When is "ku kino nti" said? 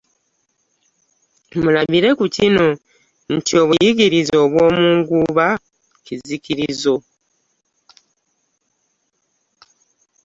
2.19-3.51